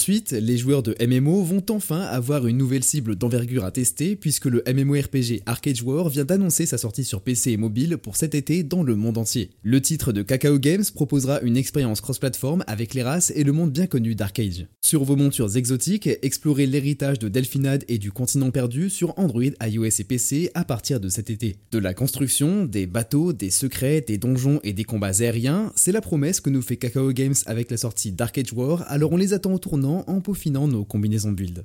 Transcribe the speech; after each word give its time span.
Ensuite, 0.00 0.32
les 0.32 0.56
joueurs 0.56 0.82
de 0.82 0.96
MMO 0.98 1.42
vont 1.42 1.62
enfin 1.68 2.00
avoir 2.00 2.46
une 2.46 2.56
nouvelle 2.56 2.82
cible 2.82 3.16
d'envergure 3.16 3.66
à 3.66 3.70
tester 3.70 4.16
puisque 4.16 4.46
le 4.46 4.62
MMORPG 4.66 5.42
Arcade 5.44 5.82
War 5.82 6.08
vient 6.08 6.24
d'annoncer 6.24 6.64
sa 6.64 6.78
sortie 6.78 7.04
sur 7.04 7.20
PC 7.20 7.50
et 7.50 7.56
mobile 7.58 7.98
pour 7.98 8.16
cet 8.16 8.34
été 8.34 8.62
dans 8.62 8.82
le 8.82 8.96
monde 8.96 9.18
entier. 9.18 9.50
Le 9.62 9.78
titre 9.82 10.12
de 10.12 10.22
Kakao 10.22 10.58
Games 10.58 10.86
proposera 10.94 11.42
une 11.42 11.58
expérience 11.58 12.00
cross-platform 12.00 12.64
avec 12.66 12.94
les 12.94 13.02
races 13.02 13.30
et 13.36 13.44
le 13.44 13.52
monde 13.52 13.72
bien 13.72 13.86
connu 13.86 14.14
d'Arcade. 14.14 14.68
Sur 14.80 15.04
vos 15.04 15.16
montures 15.16 15.54
exotiques, 15.54 16.08
explorez 16.22 16.64
l'héritage 16.64 17.18
de 17.18 17.28
Delphinade 17.28 17.84
et 17.88 17.98
du 17.98 18.10
continent 18.10 18.50
perdu 18.50 18.88
sur 18.88 19.12
Android, 19.18 19.52
iOS 19.62 20.00
et 20.00 20.04
PC 20.04 20.50
à 20.54 20.64
partir 20.64 20.98
de 20.98 21.10
cet 21.10 21.28
été. 21.28 21.56
De 21.72 21.78
la 21.78 21.92
construction, 21.92 22.64
des 22.64 22.86
bateaux, 22.86 23.34
des 23.34 23.50
secrets, 23.50 24.00
des 24.00 24.16
donjons 24.16 24.60
et 24.64 24.72
des 24.72 24.84
combats 24.84 25.20
aériens, 25.20 25.74
c'est 25.76 25.92
la 25.92 26.00
promesse 26.00 26.40
que 26.40 26.48
nous 26.48 26.62
fait 26.62 26.78
Kakao 26.78 27.12
Games 27.12 27.34
avec 27.44 27.70
la 27.70 27.76
sortie 27.76 28.12
d'Arcade 28.12 28.50
War, 28.54 28.86
alors 28.88 29.12
on 29.12 29.18
les 29.18 29.34
attend 29.34 29.52
au 29.52 29.58
tournant 29.58 29.89
en 29.90 30.20
peaufinant 30.20 30.68
nos 30.68 30.84
combinaisons 30.84 31.32
build. 31.32 31.64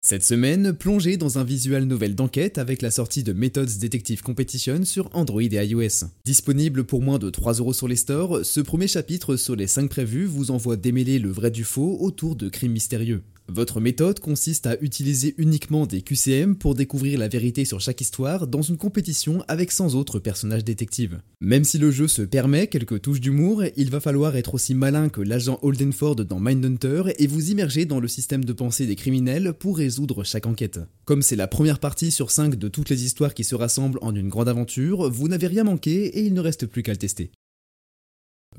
Cette 0.00 0.24
semaine, 0.24 0.72
plongez 0.72 1.16
dans 1.16 1.38
un 1.38 1.44
visual 1.44 1.84
novel 1.84 2.14
d'enquête 2.14 2.56
avec 2.56 2.82
la 2.82 2.90
sortie 2.90 3.24
de 3.24 3.32
Methods 3.32 3.78
Detective 3.80 4.22
Competition 4.22 4.84
sur 4.84 5.10
Android 5.12 5.42
et 5.42 5.66
iOS. 5.66 6.06
Disponible 6.24 6.84
pour 6.84 7.02
moins 7.02 7.18
de 7.18 7.30
3€ 7.30 7.72
sur 7.72 7.88
les 7.88 7.96
stores, 7.96 8.44
ce 8.44 8.60
premier 8.60 8.86
chapitre 8.86 9.36
sur 9.36 9.56
les 9.56 9.66
5 9.66 9.90
prévus 9.90 10.24
vous 10.24 10.50
envoie 10.52 10.76
démêler 10.76 11.18
le 11.18 11.30
vrai 11.30 11.50
du 11.50 11.64
faux 11.64 11.98
autour 12.00 12.36
de 12.36 12.48
crimes 12.48 12.72
mystérieux. 12.72 13.22
Votre 13.50 13.80
méthode 13.80 14.20
consiste 14.20 14.66
à 14.66 14.76
utiliser 14.82 15.34
uniquement 15.38 15.86
des 15.86 16.02
QCM 16.02 16.54
pour 16.54 16.74
découvrir 16.74 17.18
la 17.18 17.28
vérité 17.28 17.64
sur 17.64 17.80
chaque 17.80 18.02
histoire 18.02 18.46
dans 18.46 18.60
une 18.60 18.76
compétition 18.76 19.42
avec 19.48 19.72
100 19.72 19.94
autres 19.94 20.18
personnages 20.18 20.64
détectives. 20.64 21.22
Même 21.40 21.64
si 21.64 21.78
le 21.78 21.90
jeu 21.90 22.08
se 22.08 22.20
permet 22.20 22.66
quelques 22.66 23.00
touches 23.00 23.22
d'humour, 23.22 23.64
il 23.74 23.90
va 23.90 24.00
falloir 24.00 24.36
être 24.36 24.52
aussi 24.52 24.74
malin 24.74 25.08
que 25.08 25.22
l'agent 25.22 25.58
Holdenford 25.62 26.16
dans 26.16 26.40
Mindhunter 26.40 27.04
et 27.18 27.26
vous 27.26 27.50
immerger 27.50 27.86
dans 27.86 28.00
le 28.00 28.08
système 28.08 28.44
de 28.44 28.52
pensée 28.52 28.86
des 28.86 28.96
criminels 28.96 29.54
pour 29.54 29.78
résoudre 29.78 30.24
chaque 30.24 30.46
enquête. 30.46 30.80
Comme 31.06 31.22
c'est 31.22 31.34
la 31.34 31.48
première 31.48 31.78
partie 31.78 32.10
sur 32.10 32.30
5 32.30 32.54
de 32.54 32.68
toutes 32.68 32.90
les 32.90 33.04
histoires 33.06 33.32
qui 33.32 33.44
se 33.44 33.54
rassemblent 33.54 33.98
en 34.02 34.14
une 34.14 34.28
grande 34.28 34.50
aventure, 34.50 35.08
vous 35.10 35.26
n'avez 35.26 35.46
rien 35.46 35.64
manqué 35.64 36.04
et 36.04 36.20
il 36.20 36.34
ne 36.34 36.42
reste 36.42 36.66
plus 36.66 36.82
qu'à 36.82 36.92
le 36.92 36.98
tester. 36.98 37.30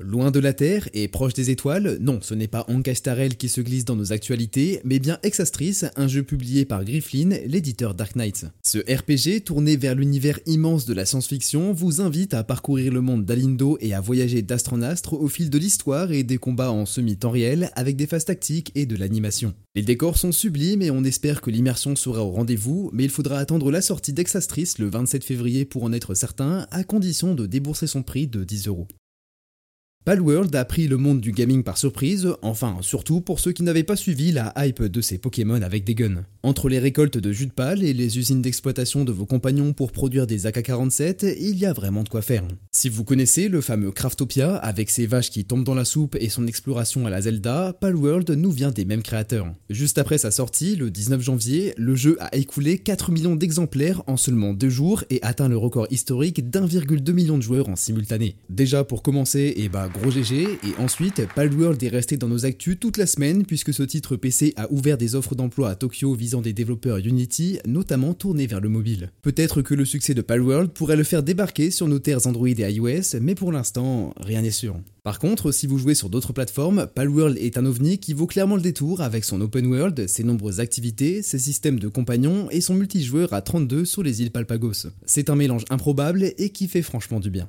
Loin 0.02 0.30
de 0.30 0.40
la 0.40 0.54
Terre 0.54 0.88
et 0.94 1.08
proche 1.08 1.34
des 1.34 1.50
étoiles, 1.50 1.98
non, 2.00 2.20
ce 2.22 2.32
n'est 2.32 2.48
pas 2.48 2.64
Ankastarel 2.68 3.36
qui 3.36 3.50
se 3.50 3.60
glisse 3.60 3.84
dans 3.84 3.96
nos 3.96 4.14
actualités, 4.14 4.80
mais 4.82 4.98
bien 4.98 5.18
Exastris, 5.22 5.82
un 5.94 6.08
jeu 6.08 6.22
publié 6.22 6.64
par 6.64 6.86
Grifflin, 6.86 7.36
l'éditeur 7.46 7.94
Dark 7.94 8.16
Knight. 8.16 8.46
Ce 8.62 8.78
RPG, 8.78 9.44
tourné 9.44 9.76
vers 9.76 9.94
l'univers 9.94 10.40
immense 10.46 10.86
de 10.86 10.94
la 10.94 11.04
science-fiction, 11.04 11.74
vous 11.74 12.00
invite 12.00 12.32
à 12.32 12.44
parcourir 12.44 12.94
le 12.94 13.02
monde 13.02 13.26
d'Alindo 13.26 13.76
et 13.82 13.92
à 13.92 14.00
voyager 14.00 14.40
d'astre 14.40 14.72
en 14.72 14.80
astre 14.80 15.12
au 15.12 15.28
fil 15.28 15.50
de 15.50 15.58
l'histoire 15.58 16.12
et 16.12 16.22
des 16.22 16.38
combats 16.38 16.72
en 16.72 16.86
semi-temps 16.86 17.30
réel 17.30 17.70
avec 17.76 17.96
des 17.96 18.06
phases 18.06 18.24
tactiques 18.24 18.72
et 18.74 18.86
de 18.86 18.96
l'animation. 18.96 19.52
Les 19.74 19.82
décors 19.82 20.16
sont 20.16 20.32
sublimes 20.32 20.80
et 20.80 20.90
on 20.90 21.04
espère 21.04 21.42
que 21.42 21.50
l'immersion 21.50 21.94
sera 21.94 22.24
au 22.24 22.30
rendez-vous, 22.30 22.88
mais 22.94 23.04
il 23.04 23.10
faudra 23.10 23.38
attendre 23.38 23.70
la 23.70 23.82
sortie 23.82 24.14
d'Exastris 24.14 24.74
le 24.78 24.88
27 24.88 25.24
février 25.24 25.66
pour 25.66 25.84
en 25.84 25.92
être 25.92 26.14
certain, 26.14 26.66
à 26.70 26.84
condition 26.84 27.34
de 27.34 27.44
débourser 27.44 27.86
son 27.86 28.02
prix 28.02 28.26
de 28.26 28.44
10 28.44 28.68
euros. 28.68 28.88
Palworld 30.06 30.56
a 30.56 30.64
pris 30.64 30.88
le 30.88 30.96
monde 30.96 31.20
du 31.20 31.30
gaming 31.30 31.62
par 31.62 31.76
surprise, 31.76 32.26
enfin 32.40 32.78
surtout 32.80 33.20
pour 33.20 33.38
ceux 33.38 33.52
qui 33.52 33.62
n'avaient 33.62 33.84
pas 33.84 33.96
suivi 33.96 34.32
la 34.32 34.50
hype 34.56 34.82
de 34.82 35.02
ces 35.02 35.18
Pokémon 35.18 35.60
avec 35.60 35.84
des 35.84 35.94
guns. 35.94 36.24
Entre 36.42 36.70
les 36.70 36.78
récoltes 36.78 37.18
de 37.18 37.32
jus 37.32 37.48
de 37.48 37.52
pal 37.52 37.82
et 37.82 37.92
les 37.92 38.16
usines 38.16 38.40
d'exploitation 38.40 39.04
de 39.04 39.12
vos 39.12 39.26
compagnons 39.26 39.74
pour 39.74 39.92
produire 39.92 40.26
des 40.26 40.46
AK-47, 40.46 41.36
il 41.38 41.58
y 41.58 41.66
a 41.66 41.74
vraiment 41.74 42.02
de 42.02 42.08
quoi 42.08 42.22
faire. 42.22 42.44
Si 42.72 42.88
vous 42.88 43.04
connaissez 43.04 43.48
le 43.48 43.60
fameux 43.60 43.90
Craftopia 43.90 44.56
avec 44.56 44.88
ses 44.88 45.04
vaches 45.04 45.28
qui 45.28 45.44
tombent 45.44 45.64
dans 45.64 45.74
la 45.74 45.84
soupe 45.84 46.16
et 46.18 46.30
son 46.30 46.46
exploration 46.46 47.06
à 47.06 47.10
la 47.10 47.20
Zelda, 47.20 47.74
Palworld 47.78 48.30
nous 48.30 48.52
vient 48.52 48.70
des 48.70 48.86
mêmes 48.86 49.02
créateurs. 49.02 49.52
Juste 49.68 49.98
après 49.98 50.16
sa 50.16 50.30
sortie, 50.30 50.76
le 50.76 50.90
19 50.90 51.20
janvier, 51.20 51.74
le 51.76 51.94
jeu 51.94 52.16
a 52.20 52.34
écoulé 52.34 52.78
4 52.78 53.12
millions 53.12 53.36
d'exemplaires 53.36 54.02
en 54.06 54.16
seulement 54.16 54.54
2 54.54 54.70
jours 54.70 55.04
et 55.10 55.18
atteint 55.20 55.48
le 55.48 55.58
record 55.58 55.88
historique 55.90 56.48
d'1,2 56.48 57.12
million 57.12 57.36
de 57.36 57.42
joueurs 57.42 57.68
en 57.68 57.76
simultané. 57.76 58.36
Déjà 58.48 58.82
pour 58.82 59.02
commencer, 59.02 59.40
et 59.40 59.64
eh 59.64 59.68
bah 59.68 59.89
gros 59.90 60.10
GG, 60.10 60.58
et 60.64 60.80
ensuite, 60.80 61.22
Palworld 61.34 61.82
est 61.82 61.88
resté 61.88 62.16
dans 62.16 62.28
nos 62.28 62.46
actus 62.46 62.78
toute 62.78 62.96
la 62.96 63.06
semaine 63.06 63.44
puisque 63.44 63.74
ce 63.74 63.82
titre 63.82 64.16
PC 64.16 64.54
a 64.56 64.70
ouvert 64.72 64.96
des 64.96 65.14
offres 65.14 65.34
d'emploi 65.34 65.70
à 65.70 65.74
Tokyo 65.74 66.14
visant 66.14 66.40
des 66.40 66.52
développeurs 66.52 66.98
Unity, 66.98 67.58
notamment 67.66 68.14
tournés 68.14 68.46
vers 68.46 68.60
le 68.60 68.68
mobile. 68.68 69.12
Peut-être 69.22 69.62
que 69.62 69.74
le 69.74 69.84
succès 69.84 70.14
de 70.14 70.22
Palworld 70.22 70.70
pourrait 70.70 70.96
le 70.96 71.04
faire 71.04 71.22
débarquer 71.22 71.70
sur 71.70 71.88
nos 71.88 71.98
terres 71.98 72.26
Android 72.26 72.48
et 72.48 72.72
iOS, 72.72 73.20
mais 73.20 73.34
pour 73.34 73.52
l'instant, 73.52 74.14
rien 74.20 74.42
n'est 74.42 74.50
sûr. 74.50 74.76
Par 75.02 75.18
contre, 75.18 75.50
si 75.50 75.66
vous 75.66 75.78
jouez 75.78 75.94
sur 75.94 76.10
d'autres 76.10 76.32
plateformes, 76.32 76.86
Palworld 76.94 77.38
est 77.38 77.56
un 77.56 77.66
ovni 77.66 77.98
qui 77.98 78.12
vaut 78.12 78.26
clairement 78.26 78.56
le 78.56 78.62
détour 78.62 79.00
avec 79.00 79.24
son 79.24 79.40
open 79.40 79.66
world, 79.66 80.06
ses 80.06 80.24
nombreuses 80.24 80.60
activités, 80.60 81.22
ses 81.22 81.38
systèmes 81.38 81.78
de 81.78 81.88
compagnons 81.88 82.48
et 82.50 82.60
son 82.60 82.74
multijoueur 82.74 83.32
à 83.32 83.40
32 83.40 83.84
sur 83.84 84.02
les 84.02 84.22
îles 84.22 84.30
Palpagos. 84.30 84.88
C'est 85.06 85.30
un 85.30 85.36
mélange 85.36 85.64
improbable 85.70 86.32
et 86.36 86.50
qui 86.50 86.68
fait 86.68 86.82
franchement 86.82 87.20
du 87.20 87.30
bien. 87.30 87.48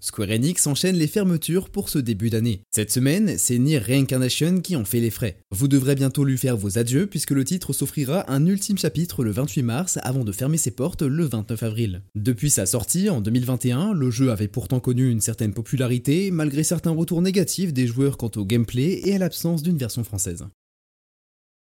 Square 0.00 0.30
Enix 0.30 0.66
enchaîne 0.66 0.96
les 0.96 1.06
fermetures 1.06 1.68
pour 1.68 1.88
ce 1.88 1.98
début 1.98 2.30
d'année. 2.30 2.62
Cette 2.70 2.90
semaine, 2.90 3.36
c'est 3.36 3.58
Nier 3.58 3.78
Reincarnation 3.78 4.60
qui 4.60 4.76
en 4.76 4.84
fait 4.84 5.00
les 5.00 5.10
frais. 5.10 5.38
Vous 5.50 5.68
devrez 5.68 5.94
bientôt 5.94 6.24
lui 6.24 6.38
faire 6.38 6.56
vos 6.56 6.78
adieux 6.78 7.06
puisque 7.06 7.32
le 7.32 7.44
titre 7.44 7.72
s'offrira 7.72 8.30
un 8.32 8.46
ultime 8.46 8.78
chapitre 8.78 9.24
le 9.24 9.30
28 9.30 9.62
mars 9.62 9.98
avant 10.02 10.24
de 10.24 10.32
fermer 10.32 10.56
ses 10.56 10.70
portes 10.70 11.02
le 11.02 11.24
29 11.24 11.62
avril. 11.62 12.02
Depuis 12.14 12.50
sa 12.50 12.66
sortie 12.66 13.10
en 13.10 13.20
2021, 13.20 13.92
le 13.92 14.10
jeu 14.10 14.30
avait 14.30 14.48
pourtant 14.48 14.80
connu 14.80 15.10
une 15.10 15.20
certaine 15.20 15.52
popularité 15.52 16.30
malgré 16.30 16.64
certains 16.64 16.92
retours 16.92 17.22
négatifs 17.22 17.72
des 17.72 17.86
joueurs 17.86 18.16
quant 18.16 18.30
au 18.36 18.44
gameplay 18.44 19.02
et 19.04 19.14
à 19.14 19.18
l'absence 19.18 19.62
d'une 19.62 19.78
version 19.78 20.02
française. 20.02 20.44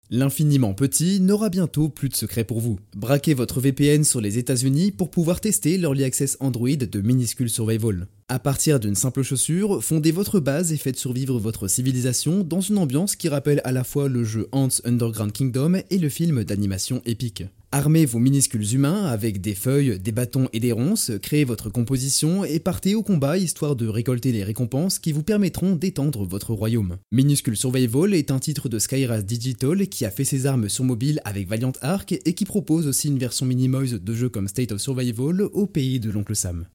L'infiniment 0.09 0.73
petit 0.73 1.19
n'aura 1.19 1.49
bientôt 1.49 1.89
plus 1.89 2.07
de 2.07 2.15
secret 2.15 2.45
pour 2.45 2.61
vous. 2.61 2.79
Braquez 2.95 3.33
votre 3.33 3.59
VPN 3.59 4.05
sur 4.05 4.21
les 4.21 4.37
États-Unis 4.37 4.91
pour 4.91 5.11
pouvoir 5.11 5.41
tester 5.41 5.77
l'Early 5.77 6.05
Access 6.05 6.37
Android 6.39 6.69
de 6.69 7.01
Minuscule 7.01 7.49
Survival. 7.49 8.07
À 8.29 8.39
partir 8.39 8.81
d'une 8.81 8.93
simple 8.93 9.23
chaussure, 9.23 9.81
fondez 9.81 10.11
votre 10.11 10.41
base 10.41 10.73
et 10.73 10.77
faites 10.77 10.99
survivre 10.99 11.39
votre 11.39 11.69
civilisation 11.69 12.43
dans 12.43 12.59
une 12.59 12.77
ambiance 12.77 13.15
qui 13.15 13.29
rappelle 13.29 13.61
à 13.63 13.71
la 13.71 13.85
fois 13.85 14.09
le 14.09 14.25
jeu 14.25 14.49
Ants 14.51 14.67
Underground 14.83 15.31
Kingdom 15.31 15.75
et 15.89 15.97
le 15.97 16.09
film 16.09 16.43
d'animation 16.43 17.01
épique. 17.05 17.45
Armez 17.71 18.05
vos 18.05 18.19
minuscules 18.19 18.73
humains 18.73 19.05
avec 19.05 19.39
des 19.39 19.55
feuilles, 19.55 19.97
des 19.97 20.11
bâtons 20.11 20.49
et 20.51 20.59
des 20.59 20.73
ronces, 20.73 21.13
créez 21.21 21.45
votre 21.45 21.69
composition 21.69 22.43
et 22.43 22.59
partez 22.59 22.95
au 22.95 23.01
combat 23.01 23.37
histoire 23.37 23.77
de 23.77 23.87
récolter 23.87 24.33
les 24.33 24.43
récompenses 24.43 24.99
qui 24.99 25.13
vous 25.13 25.23
permettront 25.23 25.77
d'étendre 25.77 26.25
votre 26.25 26.53
royaume. 26.53 26.97
Minuscule 27.13 27.55
Survival 27.55 28.13
est 28.13 28.31
un 28.31 28.39
titre 28.39 28.67
de 28.67 28.77
Skyras 28.77 29.21
Digital 29.21 29.87
qui 29.87 30.03
a 30.03 30.11
fait 30.11 30.25
ses 30.25 30.47
armes 30.47 30.67
sur 30.67 30.83
mobile 30.83 31.21
avec 31.23 31.47
Valiant 31.47 31.73
Arc 31.79 32.11
et 32.11 32.33
qui 32.33 32.43
propose 32.43 32.87
aussi 32.87 33.07
une 33.07 33.19
version 33.19 33.45
minimoise 33.45 33.93
de 33.93 34.13
jeux 34.13 34.27
comme 34.27 34.49
State 34.49 34.73
of 34.73 34.81
Survival 34.81 35.43
au 35.43 35.65
pays 35.65 36.01
de 36.01 36.11
l'oncle 36.11 36.35
Sam. 36.35 36.67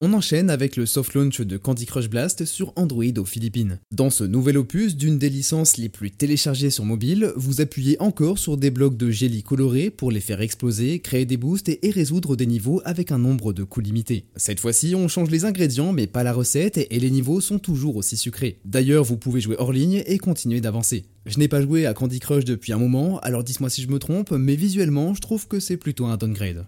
On 0.00 0.12
enchaîne 0.12 0.48
avec 0.48 0.76
le 0.76 0.86
soft 0.86 1.14
launch 1.14 1.40
de 1.40 1.56
Candy 1.56 1.84
Crush 1.84 2.08
Blast 2.08 2.44
sur 2.44 2.72
Android 2.76 3.02
aux 3.16 3.24
Philippines. 3.24 3.80
Dans 3.90 4.10
ce 4.10 4.22
nouvel 4.22 4.56
opus 4.56 4.96
d'une 4.96 5.18
des 5.18 5.28
licences 5.28 5.76
les 5.76 5.88
plus 5.88 6.12
téléchargées 6.12 6.70
sur 6.70 6.84
mobile, 6.84 7.32
vous 7.34 7.60
appuyez 7.60 8.00
encore 8.00 8.38
sur 8.38 8.56
des 8.56 8.70
blocs 8.70 8.96
de 8.96 9.10
jelly 9.10 9.42
colorés 9.42 9.90
pour 9.90 10.12
les 10.12 10.20
faire 10.20 10.40
exploser, 10.40 11.00
créer 11.00 11.26
des 11.26 11.36
boosts 11.36 11.68
et 11.82 11.90
résoudre 11.90 12.36
des 12.36 12.46
niveaux 12.46 12.80
avec 12.84 13.10
un 13.10 13.18
nombre 13.18 13.52
de 13.52 13.64
coups 13.64 13.86
limité. 13.86 14.26
Cette 14.36 14.60
fois-ci, 14.60 14.94
on 14.94 15.08
change 15.08 15.30
les 15.30 15.44
ingrédients 15.44 15.92
mais 15.92 16.06
pas 16.06 16.22
la 16.22 16.32
recette 16.32 16.78
et 16.78 17.00
les 17.00 17.10
niveaux 17.10 17.40
sont 17.40 17.58
toujours 17.58 17.96
aussi 17.96 18.16
sucrés. 18.16 18.60
D'ailleurs, 18.64 19.02
vous 19.02 19.16
pouvez 19.16 19.40
jouer 19.40 19.56
hors 19.58 19.72
ligne 19.72 20.04
et 20.06 20.18
continuer 20.18 20.60
d'avancer. 20.60 21.06
Je 21.26 21.40
n'ai 21.40 21.48
pas 21.48 21.60
joué 21.60 21.86
à 21.86 21.92
Candy 21.92 22.20
Crush 22.20 22.44
depuis 22.44 22.72
un 22.72 22.78
moment, 22.78 23.18
alors 23.18 23.42
dites-moi 23.42 23.68
si 23.68 23.82
je 23.82 23.88
me 23.88 23.98
trompe, 23.98 24.30
mais 24.30 24.54
visuellement, 24.54 25.12
je 25.12 25.20
trouve 25.20 25.48
que 25.48 25.58
c'est 25.58 25.76
plutôt 25.76 26.06
un 26.06 26.16
downgrade. 26.16 26.66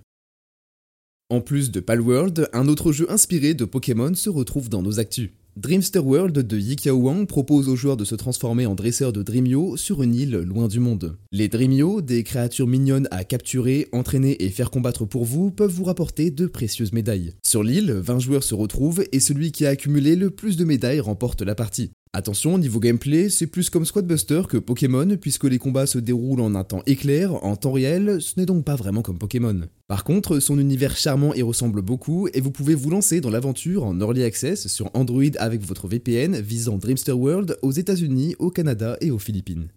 En 1.32 1.40
plus 1.40 1.70
de 1.70 1.78
Palworld, 1.78 2.48
un 2.52 2.66
autre 2.66 2.90
jeu 2.90 3.08
inspiré 3.08 3.54
de 3.54 3.64
Pokémon 3.64 4.12
se 4.14 4.28
retrouve 4.28 4.68
dans 4.68 4.82
nos 4.82 4.98
actus. 4.98 5.30
Dreamster 5.56 6.04
World 6.04 6.36
de 6.36 6.58
Yikiao 6.58 6.96
Wang 6.96 7.24
propose 7.24 7.68
aux 7.68 7.76
joueurs 7.76 7.96
de 7.96 8.04
se 8.04 8.16
transformer 8.16 8.66
en 8.66 8.74
dresseurs 8.74 9.12
de 9.12 9.22
Dreamio 9.22 9.76
sur 9.76 10.02
une 10.02 10.16
île 10.16 10.38
loin 10.38 10.66
du 10.66 10.80
monde. 10.80 11.18
Les 11.30 11.46
Dreamio, 11.46 12.00
des 12.00 12.24
créatures 12.24 12.66
mignonnes 12.66 13.06
à 13.12 13.22
capturer, 13.22 13.86
entraîner 13.92 14.42
et 14.42 14.48
faire 14.48 14.72
combattre 14.72 15.04
pour 15.04 15.24
vous, 15.24 15.52
peuvent 15.52 15.70
vous 15.70 15.84
rapporter 15.84 16.32
de 16.32 16.46
précieuses 16.46 16.92
médailles. 16.92 17.34
Sur 17.46 17.62
l'île, 17.62 17.92
20 17.92 18.18
joueurs 18.18 18.42
se 18.42 18.56
retrouvent 18.56 19.04
et 19.12 19.20
celui 19.20 19.52
qui 19.52 19.66
a 19.66 19.70
accumulé 19.70 20.16
le 20.16 20.30
plus 20.30 20.56
de 20.56 20.64
médailles 20.64 20.98
remporte 20.98 21.42
la 21.42 21.54
partie. 21.54 21.92
Attention, 22.12 22.58
niveau 22.58 22.80
gameplay, 22.80 23.28
c'est 23.28 23.46
plus 23.46 23.70
comme 23.70 23.84
Squadbuster 23.84 24.42
que 24.48 24.56
Pokémon, 24.56 25.16
puisque 25.16 25.44
les 25.44 25.58
combats 25.58 25.86
se 25.86 25.98
déroulent 25.98 26.40
en 26.40 26.56
un 26.56 26.64
temps 26.64 26.82
éclair, 26.86 27.44
en 27.44 27.54
temps 27.54 27.70
réel, 27.70 28.20
ce 28.20 28.34
n'est 28.36 28.46
donc 28.46 28.64
pas 28.64 28.74
vraiment 28.74 29.02
comme 29.02 29.18
Pokémon. 29.18 29.60
Par 29.86 30.02
contre, 30.02 30.40
son 30.40 30.58
univers 30.58 30.96
charmant 30.96 31.34
y 31.34 31.42
ressemble 31.42 31.82
beaucoup, 31.82 32.26
et 32.34 32.40
vous 32.40 32.50
pouvez 32.50 32.74
vous 32.74 32.90
lancer 32.90 33.20
dans 33.20 33.30
l'aventure 33.30 33.84
en 33.84 34.00
Early 34.00 34.24
Access 34.24 34.66
sur 34.66 34.90
Android 34.94 35.22
avec 35.38 35.62
votre 35.62 35.86
VPN 35.86 36.40
visant 36.40 36.78
Dreamster 36.78 37.16
World 37.16 37.56
aux 37.62 37.70
États-Unis, 37.70 38.34
au 38.40 38.50
Canada 38.50 38.96
et 39.00 39.12
aux 39.12 39.20
Philippines. 39.20 39.68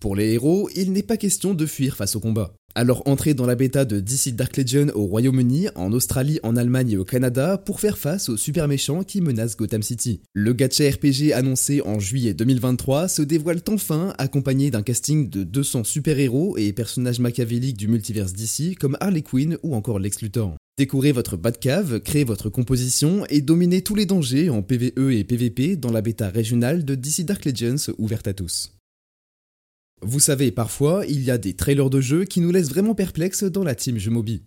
Pour 0.00 0.16
les 0.16 0.32
héros, 0.32 0.70
il 0.76 0.92
n'est 0.92 1.02
pas 1.02 1.18
question 1.18 1.52
de 1.52 1.66
fuir 1.66 1.94
face 1.94 2.16
au 2.16 2.20
combat. 2.20 2.54
Alors 2.78 3.04
entrez 3.06 3.32
dans 3.32 3.46
la 3.46 3.54
bêta 3.54 3.86
de 3.86 4.00
DC 4.00 4.36
Dark 4.36 4.54
Legion 4.58 4.88
au 4.94 5.06
Royaume-Uni, 5.06 5.68
en 5.76 5.94
Australie, 5.94 6.38
en 6.42 6.56
Allemagne 6.56 6.90
et 6.90 6.96
au 6.98 7.06
Canada 7.06 7.56
pour 7.56 7.80
faire 7.80 7.96
face 7.96 8.28
aux 8.28 8.36
super 8.36 8.68
méchants 8.68 9.02
qui 9.02 9.22
menacent 9.22 9.56
Gotham 9.56 9.82
City. 9.82 10.20
Le 10.34 10.52
gacha 10.52 10.84
RPG 10.90 11.32
annoncé 11.32 11.80
en 11.80 11.98
juillet 11.98 12.34
2023 12.34 13.08
se 13.08 13.22
dévoile 13.22 13.62
enfin 13.70 14.12
accompagné 14.18 14.70
d'un 14.70 14.82
casting 14.82 15.30
de 15.30 15.42
200 15.42 15.84
super-héros 15.84 16.58
et 16.58 16.74
personnages 16.74 17.18
machiavéliques 17.18 17.78
du 17.78 17.88
multiverse 17.88 18.34
DC 18.34 18.76
comme 18.78 18.98
Harley 19.00 19.22
Quinn 19.22 19.56
ou 19.62 19.74
encore 19.74 19.98
Lex 19.98 20.20
Luthor. 20.20 20.54
Découvrez 20.76 21.12
votre 21.12 21.38
Batcave, 21.38 22.00
créez 22.00 22.24
votre 22.24 22.50
composition 22.50 23.24
et 23.30 23.40
dominez 23.40 23.80
tous 23.80 23.94
les 23.94 24.04
dangers 24.04 24.50
en 24.50 24.60
PvE 24.60 25.12
et 25.12 25.24
PvP 25.24 25.76
dans 25.76 25.92
la 25.92 26.02
bêta 26.02 26.28
régionale 26.28 26.84
de 26.84 26.94
DC 26.94 27.24
Dark 27.24 27.46
Legends 27.46 27.90
ouverte 27.96 28.28
à 28.28 28.34
tous. 28.34 28.75
Vous 30.02 30.20
savez, 30.20 30.52
parfois, 30.52 31.04
il 31.08 31.22
y 31.24 31.30
a 31.30 31.38
des 31.38 31.54
trailers 31.54 31.88
de 31.88 32.02
jeux 32.02 32.24
qui 32.24 32.40
nous 32.40 32.52
laissent 32.52 32.68
vraiment 32.68 32.94
perplexes 32.94 33.44
dans 33.44 33.64
la 33.64 33.74
team 33.74 33.96
jeux 33.96 34.10
mobile. 34.10 34.42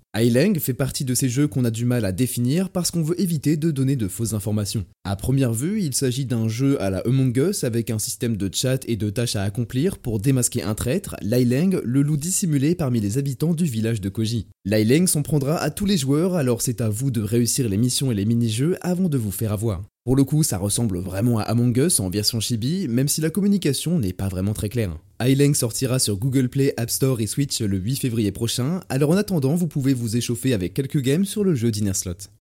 Fait 0.60 0.74
partie 0.74 1.06
de 1.06 1.16
ces 1.16 1.28
jeux 1.28 1.48
qu'on 1.48 1.66
a 1.66 1.72
du 1.72 1.86
mal 1.86 2.06
à 2.06 2.12
définir 2.12 2.70
parce 2.70 2.92
qu'on 2.92 3.02
veut 3.02 3.20
éviter 3.20 3.58
de 3.58 3.72
donner 3.72 3.96
de 3.96 4.08
fausses 4.08 4.34
informations. 4.34 4.86
À 5.04 5.16
première 5.16 5.52
vue, 5.52 5.82
il 5.82 5.96
s'agit 5.96 6.26
d'un 6.26 6.48
jeu 6.48 6.80
à 6.82 6.92
la 6.92 7.00
Among 7.00 7.36
Us 7.36 7.64
avec 7.64 7.90
un 7.90 7.98
système 7.98 8.38
de 8.38 8.50
chat 8.54 8.88
et 8.88 8.96
de 8.96 9.10
tâches 9.10 9.36
à 9.36 9.44
accomplir 9.44 9.98
pour 9.98 10.20
démasquer 10.20 10.62
un 10.62 10.76
traître, 10.76 11.16
Lailang, 11.22 11.82
le 11.84 12.04
loup 12.04 12.18
dissimulé 12.18 12.76
parmi 12.76 13.00
les 13.00 13.18
habitants 13.18 13.54
du 13.54 13.66
village 13.66 14.02
de 14.02 14.10
Koji. 14.10 14.48
Lailang 14.66 15.08
s'en 15.08 15.24
prendra 15.24 15.58
à 15.58 15.72
tous 15.72 15.86
les 15.86 15.98
joueurs, 15.98 16.36
alors 16.36 16.62
c'est 16.62 16.80
à 16.80 16.90
vous 16.90 17.10
de 17.10 17.22
réussir 17.22 17.68
les 17.68 17.78
missions 17.78 18.12
et 18.12 18.16
les 18.16 18.26
mini-jeux 18.26 18.78
avant 18.82 19.10
de 19.10 19.18
vous 19.18 19.32
faire 19.32 19.52
avoir. 19.52 19.84
Pour 20.06 20.16
le 20.16 20.24
coup, 20.24 20.44
ça 20.44 20.58
ressemble 20.58 21.00
vraiment 21.00 21.40
à 21.40 21.44
Among 21.44 21.76
Us 21.78 22.00
en 22.00 22.10
version 22.10 22.40
chibi, 22.40 22.88
même 22.88 23.08
si 23.08 23.20
la 23.20 23.30
communication 23.30 23.98
n'est 23.98 24.14
pas 24.14 24.30
vraiment 24.30 24.54
très 24.54 24.70
claire. 24.70 24.96
Highlang 25.22 25.54
sortira 25.54 26.00
sur 26.00 26.18
Google 26.18 26.48
Play, 26.48 26.74
App 26.78 26.90
Store 26.90 27.20
et 27.20 27.28
Switch 27.28 27.60
le 27.60 27.78
8 27.78 27.98
février 27.98 28.32
prochain, 28.32 28.80
alors 28.88 29.10
en 29.10 29.18
attendant, 29.18 29.54
vous 29.54 29.68
pouvez 29.68 29.94
vous 29.94 30.16
échauffer 30.16 30.54
avec 30.54 30.74
quelques 30.74 31.02
games 31.02 31.26
sur 31.26 31.44
le 31.44 31.56
jeu 31.56 31.72
d'Inner 31.72 31.94
Slot. 31.94 32.39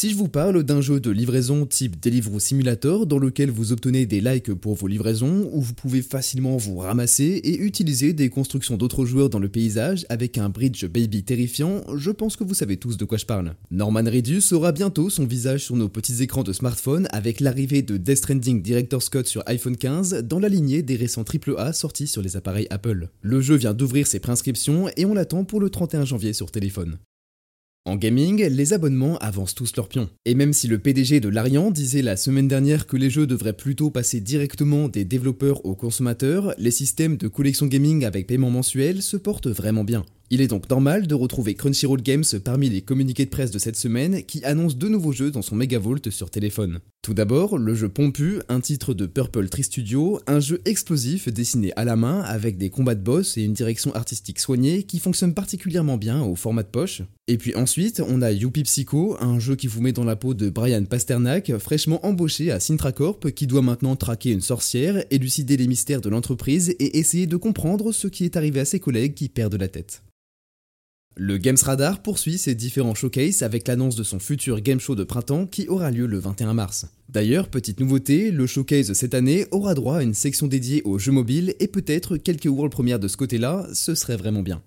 Si 0.00 0.08
je 0.08 0.14
vous 0.14 0.28
parle 0.28 0.62
d'un 0.62 0.80
jeu 0.80 0.98
de 0.98 1.10
livraison 1.10 1.66
type 1.66 2.00
Deliveroo 2.00 2.40
Simulator 2.40 3.06
dans 3.06 3.18
lequel 3.18 3.50
vous 3.50 3.72
obtenez 3.72 4.06
des 4.06 4.22
likes 4.22 4.54
pour 4.54 4.74
vos 4.74 4.86
livraisons, 4.86 5.50
où 5.52 5.60
vous 5.60 5.74
pouvez 5.74 6.00
facilement 6.00 6.56
vous 6.56 6.78
ramasser 6.78 7.40
et 7.44 7.58
utiliser 7.58 8.14
des 8.14 8.30
constructions 8.30 8.78
d'autres 8.78 9.04
joueurs 9.04 9.28
dans 9.28 9.38
le 9.38 9.50
paysage 9.50 10.06
avec 10.08 10.38
un 10.38 10.48
bridge 10.48 10.86
baby 10.86 11.22
terrifiant, 11.22 11.82
je 11.94 12.10
pense 12.10 12.36
que 12.36 12.44
vous 12.44 12.54
savez 12.54 12.78
tous 12.78 12.96
de 12.96 13.04
quoi 13.04 13.18
je 13.18 13.26
parle. 13.26 13.56
Norman 13.70 14.04
Reedus 14.04 14.52
aura 14.52 14.72
bientôt 14.72 15.10
son 15.10 15.26
visage 15.26 15.64
sur 15.64 15.76
nos 15.76 15.90
petits 15.90 16.22
écrans 16.22 16.44
de 16.44 16.54
smartphone 16.54 17.06
avec 17.10 17.40
l'arrivée 17.40 17.82
de 17.82 17.98
Death 17.98 18.18
Stranding 18.18 18.62
Director's 18.62 19.10
Cut 19.10 19.26
sur 19.26 19.42
iPhone 19.44 19.76
15 19.76 20.22
dans 20.22 20.38
la 20.38 20.48
lignée 20.48 20.82
des 20.82 20.96
récents 20.96 21.24
AAA 21.24 21.74
sortis 21.74 22.06
sur 22.06 22.22
les 22.22 22.38
appareils 22.38 22.68
Apple. 22.70 23.10
Le 23.20 23.40
jeu 23.42 23.56
vient 23.56 23.74
d'ouvrir 23.74 24.06
ses 24.06 24.20
prescriptions 24.20 24.88
et 24.96 25.04
on 25.04 25.12
l'attend 25.12 25.44
pour 25.44 25.60
le 25.60 25.68
31 25.68 26.06
janvier 26.06 26.32
sur 26.32 26.50
téléphone. 26.50 26.96
En 27.86 27.96
gaming, 27.96 28.44
les 28.44 28.72
abonnements 28.74 29.16
avancent 29.18 29.54
tous 29.54 29.74
leur 29.74 29.88
pion. 29.88 30.10
Et 30.26 30.34
même 30.34 30.52
si 30.52 30.68
le 30.68 30.78
PDG 30.78 31.20
de 31.20 31.30
Larian 31.30 31.70
disait 31.70 32.02
la 32.02 32.16
semaine 32.16 32.46
dernière 32.46 32.86
que 32.86 32.98
les 32.98 33.08
jeux 33.08 33.26
devraient 33.26 33.54
plutôt 33.54 33.90
passer 33.90 34.20
directement 34.20 34.88
des 34.88 35.06
développeurs 35.06 35.64
aux 35.64 35.74
consommateurs, 35.74 36.54
les 36.58 36.70
systèmes 36.70 37.16
de 37.16 37.26
collection 37.26 37.66
gaming 37.66 38.04
avec 38.04 38.26
paiement 38.26 38.50
mensuel 38.50 39.00
se 39.00 39.16
portent 39.16 39.48
vraiment 39.48 39.84
bien. 39.84 40.04
Il 40.32 40.40
est 40.40 40.46
donc 40.46 40.70
normal 40.70 41.08
de 41.08 41.14
retrouver 41.16 41.54
Crunchyroll 41.54 42.02
Games 42.02 42.22
parmi 42.44 42.70
les 42.70 42.82
communiqués 42.82 43.24
de 43.24 43.30
presse 43.30 43.50
de 43.50 43.58
cette 43.58 43.74
semaine 43.74 44.22
qui 44.22 44.44
annonce 44.44 44.76
deux 44.76 44.88
nouveaux 44.88 45.10
jeux 45.10 45.32
dans 45.32 45.42
son 45.42 45.56
Megavolt 45.56 46.08
sur 46.10 46.30
téléphone. 46.30 46.78
Tout 47.02 47.14
d'abord, 47.14 47.58
le 47.58 47.74
jeu 47.74 47.88
Pompu, 47.88 48.38
un 48.48 48.60
titre 48.60 48.94
de 48.94 49.06
Purple 49.06 49.48
Tree 49.48 49.64
Studio, 49.64 50.20
un 50.28 50.38
jeu 50.38 50.60
explosif 50.66 51.28
dessiné 51.28 51.72
à 51.74 51.84
la 51.84 51.96
main 51.96 52.20
avec 52.20 52.58
des 52.58 52.70
combats 52.70 52.94
de 52.94 53.02
boss 53.02 53.36
et 53.38 53.42
une 53.42 53.54
direction 53.54 53.92
artistique 53.92 54.38
soignée 54.38 54.84
qui 54.84 55.00
fonctionne 55.00 55.34
particulièrement 55.34 55.96
bien 55.96 56.22
au 56.22 56.36
format 56.36 56.62
de 56.62 56.68
poche. 56.68 57.02
Et 57.26 57.36
puis 57.36 57.56
ensuite, 57.56 58.00
on 58.06 58.22
a 58.22 58.30
Youpi 58.30 58.62
Psycho, 58.62 59.16
un 59.18 59.40
jeu 59.40 59.56
qui 59.56 59.66
vous 59.66 59.80
met 59.80 59.92
dans 59.92 60.04
la 60.04 60.14
peau 60.14 60.34
de 60.34 60.48
Brian 60.48 60.84
Pasternak, 60.84 61.58
fraîchement 61.58 62.06
embauché 62.06 62.52
à 62.52 62.60
Sintracorp, 62.60 63.32
qui 63.34 63.48
doit 63.48 63.62
maintenant 63.62 63.96
traquer 63.96 64.30
une 64.30 64.42
sorcière, 64.42 65.02
élucider 65.10 65.56
les 65.56 65.66
mystères 65.66 66.00
de 66.00 66.08
l'entreprise 66.08 66.70
et 66.78 66.98
essayer 66.98 67.26
de 67.26 67.36
comprendre 67.36 67.90
ce 67.90 68.06
qui 68.06 68.24
est 68.24 68.36
arrivé 68.36 68.60
à 68.60 68.64
ses 68.64 68.78
collègues 68.78 69.14
qui 69.14 69.28
perdent 69.28 69.58
la 69.58 69.66
tête. 69.66 70.04
Le 71.22 71.36
Games 71.36 71.58
Radar 71.62 72.00
poursuit 72.00 72.38
ses 72.38 72.54
différents 72.54 72.94
showcases 72.94 73.42
avec 73.42 73.68
l'annonce 73.68 73.94
de 73.94 74.02
son 74.02 74.18
futur 74.18 74.62
game 74.62 74.80
show 74.80 74.94
de 74.94 75.04
printemps 75.04 75.46
qui 75.46 75.68
aura 75.68 75.90
lieu 75.90 76.06
le 76.06 76.18
21 76.18 76.54
mars. 76.54 76.86
D'ailleurs, 77.10 77.48
petite 77.48 77.78
nouveauté, 77.78 78.30
le 78.30 78.46
showcase 78.46 78.94
cette 78.94 79.12
année 79.12 79.44
aura 79.50 79.74
droit 79.74 79.98
à 79.98 80.02
une 80.02 80.14
section 80.14 80.46
dédiée 80.46 80.80
aux 80.84 80.98
jeux 80.98 81.12
mobiles 81.12 81.54
et 81.60 81.68
peut-être 81.68 82.16
quelques 82.16 82.46
world 82.46 82.72
premières 82.72 82.98
de 82.98 83.06
ce 83.06 83.18
côté-là, 83.18 83.68
ce 83.74 83.94
serait 83.94 84.16
vraiment 84.16 84.40
bien. 84.40 84.62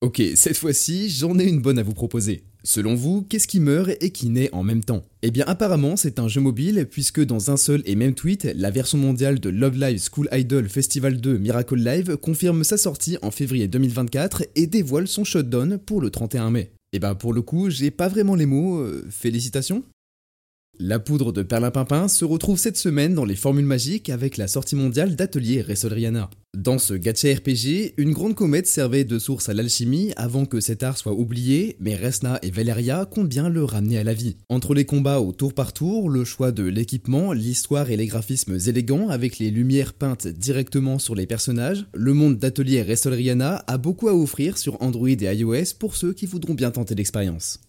Ok, 0.00 0.22
cette 0.36 0.58
fois-ci, 0.58 1.10
j'en 1.10 1.36
ai 1.40 1.44
une 1.48 1.60
bonne 1.60 1.80
à 1.80 1.82
vous 1.82 1.94
proposer. 1.94 2.44
Selon 2.66 2.96
vous, 2.96 3.22
qu'est-ce 3.22 3.46
qui 3.46 3.60
meurt 3.60 3.90
et 4.00 4.10
qui 4.10 4.28
naît 4.28 4.50
en 4.52 4.64
même 4.64 4.82
temps? 4.82 5.04
Eh 5.22 5.30
bien 5.30 5.44
apparemment 5.46 5.94
c'est 5.94 6.18
un 6.18 6.26
jeu 6.26 6.40
mobile 6.40 6.88
puisque 6.90 7.24
dans 7.24 7.52
un 7.52 7.56
seul 7.56 7.80
et 7.86 7.94
même 7.94 8.14
tweet, 8.14 8.48
la 8.56 8.72
version 8.72 8.98
mondiale 8.98 9.38
de 9.38 9.50
Love 9.50 9.78
Live 9.78 10.02
School 10.12 10.28
Idol 10.32 10.68
Festival 10.68 11.20
2 11.20 11.38
Miracle 11.38 11.76
Live 11.76 12.16
confirme 12.16 12.64
sa 12.64 12.76
sortie 12.76 13.18
en 13.22 13.30
février 13.30 13.68
2024 13.68 14.46
et 14.56 14.66
dévoile 14.66 15.06
son 15.06 15.22
shutdown 15.22 15.78
pour 15.78 16.00
le 16.00 16.10
31 16.10 16.50
mai. 16.50 16.60
Et 16.92 16.96
eh 16.96 16.98
bah 16.98 17.10
ben, 17.10 17.14
pour 17.14 17.32
le 17.32 17.42
coup, 17.42 17.70
j'ai 17.70 17.92
pas 17.92 18.08
vraiment 18.08 18.34
les 18.34 18.46
mots, 18.46 18.80
euh, 18.80 19.06
félicitations 19.10 19.84
la 20.78 20.98
poudre 20.98 21.32
de 21.32 21.42
perlimpinpin 21.42 22.08
se 22.08 22.24
retrouve 22.24 22.58
cette 22.58 22.76
semaine 22.76 23.14
dans 23.14 23.24
les 23.24 23.36
formules 23.36 23.64
magiques 23.64 24.10
avec 24.10 24.36
la 24.36 24.48
sortie 24.48 24.76
mondiale 24.76 25.16
d'Atelier 25.16 25.62
Resolriana. 25.62 26.30
Dans 26.56 26.78
ce 26.78 26.94
gacha 26.94 27.34
RPG, 27.34 27.94
une 27.98 28.12
grande 28.12 28.34
comète 28.34 28.66
servait 28.66 29.04
de 29.04 29.18
source 29.18 29.48
à 29.48 29.54
l'alchimie 29.54 30.12
avant 30.16 30.46
que 30.46 30.60
cet 30.60 30.82
art 30.82 30.96
soit 30.96 31.12
oublié, 31.12 31.76
mais 31.80 31.94
Resna 31.94 32.38
et 32.42 32.50
Valeria 32.50 33.04
comptent 33.04 33.28
bien 33.28 33.48
le 33.48 33.62
ramener 33.62 33.98
à 33.98 34.04
la 34.04 34.14
vie. 34.14 34.36
Entre 34.48 34.72
les 34.72 34.86
combats 34.86 35.20
au 35.20 35.32
tour 35.32 35.52
par 35.52 35.72
tour, 35.72 36.08
le 36.08 36.24
choix 36.24 36.52
de 36.52 36.62
l'équipement, 36.62 37.32
l'histoire 37.32 37.90
et 37.90 37.96
les 37.96 38.06
graphismes 38.06 38.56
élégants 38.66 39.08
avec 39.08 39.38
les 39.38 39.50
lumières 39.50 39.92
peintes 39.92 40.28
directement 40.28 40.98
sur 40.98 41.14
les 41.14 41.26
personnages, 41.26 41.86
le 41.92 42.14
monde 42.14 42.38
d'Atelier 42.38 42.82
Resolriana 42.82 43.62
a 43.66 43.76
beaucoup 43.76 44.08
à 44.08 44.14
offrir 44.14 44.56
sur 44.56 44.80
Android 44.82 45.08
et 45.08 45.34
iOS 45.34 45.74
pour 45.78 45.94
ceux 45.94 46.14
qui 46.14 46.26
voudront 46.26 46.54
bien 46.54 46.70
tenter 46.70 46.94
l'expérience. 46.94 47.60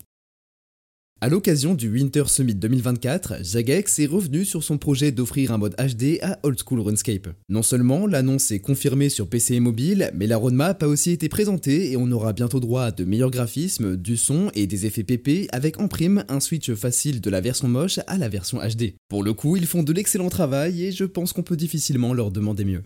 A 1.19 1.29
l'occasion 1.29 1.73
du 1.73 1.89
Winter 1.89 2.25
Summit 2.27 2.53
2024, 2.53 3.43
Jagex 3.43 3.97
est 3.97 4.05
revenu 4.05 4.45
sur 4.45 4.63
son 4.63 4.77
projet 4.77 5.11
d'offrir 5.11 5.51
un 5.51 5.57
mode 5.57 5.75
HD 5.75 6.19
à 6.21 6.37
Old 6.43 6.59
School 6.63 6.79
RuneScape. 6.79 7.29
Non 7.49 7.63
seulement 7.63 8.05
l'annonce 8.05 8.51
est 8.51 8.59
confirmée 8.59 9.09
sur 9.09 9.27
PC 9.27 9.55
et 9.55 9.59
mobile, 9.59 10.11
mais 10.13 10.27
la 10.27 10.37
roadmap 10.37 10.83
a 10.83 10.87
aussi 10.87 11.09
été 11.09 11.27
présentée 11.27 11.91
et 11.91 11.97
on 11.97 12.11
aura 12.11 12.33
bientôt 12.33 12.59
droit 12.59 12.83
à 12.83 12.91
de 12.91 13.03
meilleurs 13.03 13.31
graphismes, 13.31 13.97
du 13.97 14.15
son 14.15 14.51
et 14.53 14.67
des 14.67 14.85
effets 14.85 15.03
PP 15.03 15.49
avec 15.51 15.79
en 15.79 15.87
prime 15.87 16.23
un 16.29 16.39
switch 16.39 16.71
facile 16.73 17.19
de 17.19 17.31
la 17.31 17.41
version 17.41 17.67
moche 17.67 17.99
à 18.05 18.19
la 18.19 18.29
version 18.29 18.59
HD. 18.59 18.93
Pour 19.09 19.23
le 19.23 19.33
coup, 19.33 19.57
ils 19.57 19.65
font 19.65 19.81
de 19.81 19.93
l'excellent 19.93 20.29
travail 20.29 20.83
et 20.83 20.91
je 20.91 21.03
pense 21.03 21.33
qu'on 21.33 21.41
peut 21.41 21.57
difficilement 21.57 22.13
leur 22.13 22.29
demander 22.29 22.63
mieux. 22.63 22.83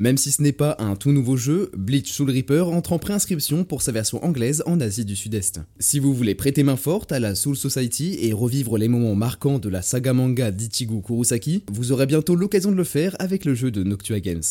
Même 0.00 0.16
si 0.16 0.30
ce 0.30 0.42
n'est 0.42 0.52
pas 0.52 0.76
un 0.78 0.94
tout 0.94 1.10
nouveau 1.10 1.36
jeu, 1.36 1.72
Bleach 1.76 2.12
Soul 2.12 2.30
Reaper 2.30 2.68
entre 2.68 2.92
en 2.92 3.00
préinscription 3.00 3.64
pour 3.64 3.82
sa 3.82 3.90
version 3.90 4.24
anglaise 4.24 4.62
en 4.64 4.80
Asie 4.80 5.04
du 5.04 5.16
Sud-Est. 5.16 5.60
Si 5.80 5.98
vous 5.98 6.14
voulez 6.14 6.36
prêter 6.36 6.62
main 6.62 6.76
forte 6.76 7.10
à 7.10 7.18
la 7.18 7.34
Soul 7.34 7.56
Society 7.56 8.16
et 8.22 8.32
revivre 8.32 8.78
les 8.78 8.86
moments 8.86 9.16
marquants 9.16 9.58
de 9.58 9.68
la 9.68 9.82
saga 9.82 10.12
manga 10.12 10.52
d'Ichigo 10.52 11.00
Kurosaki, 11.00 11.64
vous 11.68 11.90
aurez 11.90 12.06
bientôt 12.06 12.36
l'occasion 12.36 12.70
de 12.70 12.76
le 12.76 12.84
faire 12.84 13.16
avec 13.18 13.44
le 13.44 13.56
jeu 13.56 13.72
de 13.72 13.82
Noctua 13.82 14.20
Games. 14.20 14.42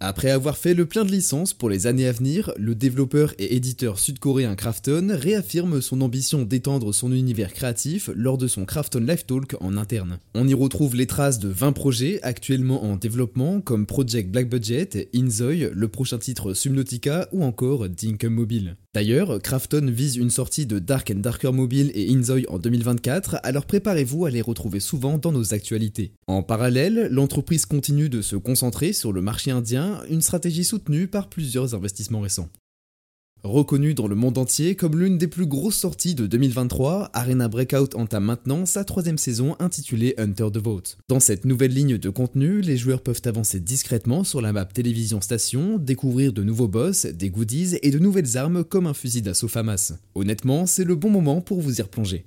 Après 0.00 0.30
avoir 0.30 0.58
fait 0.58 0.74
le 0.74 0.86
plein 0.86 1.04
de 1.04 1.10
licences 1.10 1.54
pour 1.54 1.70
les 1.70 1.86
années 1.86 2.06
à 2.06 2.12
venir, 2.12 2.52
le 2.58 2.74
développeur 2.74 3.32
et 3.38 3.54
éditeur 3.54 3.98
sud-coréen 3.98 4.54
Krafton 4.56 5.08
réaffirme 5.12 5.80
son 5.80 6.00
ambition 6.00 6.42
d'étendre 6.42 6.92
son 6.92 7.12
univers 7.12 7.52
créatif 7.52 8.10
lors 8.14 8.36
de 8.36 8.48
son 8.48 8.64
Krafton 8.64 9.00
Live 9.00 9.24
Talk 9.24 9.56
en 9.60 9.76
interne. 9.76 10.18
On 10.34 10.48
y 10.48 10.52
retrouve 10.52 10.96
les 10.96 11.06
traces 11.06 11.38
de 11.38 11.48
20 11.48 11.72
projets 11.72 12.20
actuellement 12.22 12.84
en 12.84 12.96
développement 12.96 13.60
comme 13.60 13.86
Project 13.86 14.30
Black 14.30 14.50
Budget, 14.50 15.08
Inzoi, 15.14 15.70
le 15.72 15.88
prochain 15.88 16.18
titre 16.18 16.54
Subnautica 16.54 17.28
ou 17.32 17.44
encore 17.44 17.88
Dinkum 17.88 18.34
Mobile. 18.34 18.76
D'ailleurs, 18.94 19.42
Krafton 19.42 19.90
vise 19.90 20.14
une 20.14 20.30
sortie 20.30 20.66
de 20.66 20.78
Dark 20.78 21.10
and 21.10 21.18
Darker 21.18 21.50
Mobile 21.50 21.90
et 21.96 22.14
Inzoi 22.14 22.42
en 22.48 22.60
2024, 22.60 23.38
alors 23.42 23.66
préparez-vous 23.66 24.24
à 24.24 24.30
les 24.30 24.40
retrouver 24.40 24.78
souvent 24.78 25.18
dans 25.18 25.32
nos 25.32 25.52
actualités. 25.52 26.12
En 26.28 26.44
parallèle, 26.44 27.08
l'entreprise 27.10 27.66
continue 27.66 28.08
de 28.08 28.22
se 28.22 28.36
concentrer 28.36 28.92
sur 28.92 29.12
le 29.12 29.20
marché 29.20 29.50
indien 29.50 30.00
une 30.08 30.20
stratégie 30.20 30.62
soutenue 30.62 31.08
par 31.08 31.28
plusieurs 31.28 31.74
investissements 31.74 32.20
récents. 32.20 32.48
Reconnu 33.44 33.92
dans 33.92 34.06
le 34.06 34.14
monde 34.14 34.38
entier 34.38 34.74
comme 34.74 34.98
l'une 34.98 35.18
des 35.18 35.28
plus 35.28 35.44
grosses 35.44 35.76
sorties 35.76 36.14
de 36.14 36.26
2023, 36.26 37.10
Arena 37.12 37.46
Breakout 37.46 37.94
entame 37.94 38.24
maintenant 38.24 38.64
sa 38.64 38.84
troisième 38.84 39.18
saison 39.18 39.54
intitulée 39.58 40.14
Hunter 40.16 40.48
the 40.50 40.56
Vote. 40.56 40.96
Dans 41.10 41.20
cette 41.20 41.44
nouvelle 41.44 41.74
ligne 41.74 41.98
de 41.98 42.08
contenu, 42.08 42.62
les 42.62 42.78
joueurs 42.78 43.02
peuvent 43.02 43.20
avancer 43.26 43.60
discrètement 43.60 44.24
sur 44.24 44.40
la 44.40 44.54
map 44.54 44.64
télévision 44.64 45.20
station, 45.20 45.76
découvrir 45.76 46.32
de 46.32 46.42
nouveaux 46.42 46.68
boss, 46.68 47.04
des 47.04 47.28
goodies 47.28 47.76
et 47.82 47.90
de 47.90 47.98
nouvelles 47.98 48.38
armes 48.38 48.64
comme 48.64 48.86
un 48.86 48.94
fusil 48.94 49.20
d'assaut 49.20 49.46
FAMAS. 49.46 49.92
Honnêtement, 50.14 50.64
c'est 50.64 50.84
le 50.84 50.94
bon 50.94 51.10
moment 51.10 51.42
pour 51.42 51.60
vous 51.60 51.80
y 51.80 51.82
replonger. 51.82 52.24